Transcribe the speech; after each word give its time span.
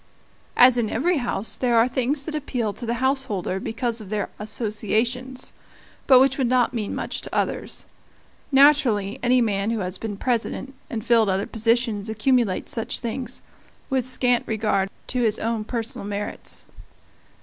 As 0.57 0.79
in 0.79 0.89
every 0.89 1.17
house, 1.17 1.57
there 1.57 1.77
are 1.77 1.87
things 1.87 2.25
that 2.25 2.33
appeal 2.33 2.73
to 2.73 2.87
the 2.87 2.95
householder 3.05 3.59
because 3.59 4.01
of 4.01 4.09
their 4.09 4.31
associations, 4.39 5.53
but 6.07 6.19
which 6.19 6.39
would 6.39 6.47
not 6.49 6.73
mean 6.73 6.95
much 6.95 7.21
to 7.21 7.35
others. 7.35 7.85
Naturally, 8.51 9.19
any 9.21 9.41
man 9.41 9.69
who 9.69 9.81
has 9.81 9.99
been 9.99 10.17
President, 10.17 10.73
and 10.89 11.05
filled 11.05 11.29
other 11.29 11.45
positions, 11.45 12.09
accumulates 12.09 12.71
such 12.71 12.99
things, 12.99 13.43
with 13.91 14.07
scant 14.07 14.43
regard 14.47 14.89
to 15.05 15.21
his 15.21 15.37
own 15.37 15.63
personal 15.63 16.07
merits. 16.07 16.65